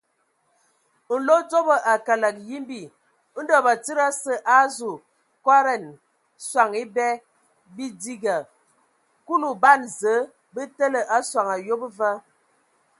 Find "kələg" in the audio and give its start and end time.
2.05-2.37